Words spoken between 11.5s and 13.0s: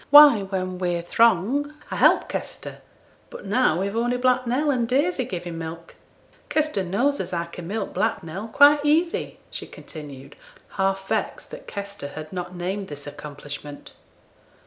that Kester had not named